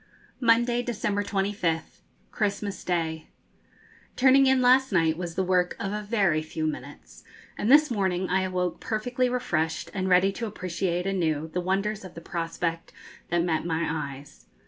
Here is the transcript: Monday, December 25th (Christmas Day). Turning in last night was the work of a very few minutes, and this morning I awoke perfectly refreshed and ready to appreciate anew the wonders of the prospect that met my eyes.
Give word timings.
Monday, 0.39 0.81
December 0.81 1.23
25th 1.23 1.99
(Christmas 2.31 2.83
Day). 2.83 3.27
Turning 4.15 4.47
in 4.47 4.59
last 4.59 4.91
night 4.91 5.15
was 5.15 5.35
the 5.35 5.43
work 5.43 5.75
of 5.79 5.93
a 5.93 6.01
very 6.01 6.41
few 6.41 6.65
minutes, 6.65 7.23
and 7.55 7.69
this 7.69 7.91
morning 7.91 8.27
I 8.27 8.41
awoke 8.41 8.79
perfectly 8.81 9.29
refreshed 9.29 9.91
and 9.93 10.09
ready 10.09 10.31
to 10.31 10.47
appreciate 10.47 11.05
anew 11.05 11.51
the 11.53 11.61
wonders 11.61 12.03
of 12.03 12.15
the 12.15 12.19
prospect 12.21 12.91
that 13.29 13.43
met 13.43 13.63
my 13.63 13.85
eyes. 13.87 14.47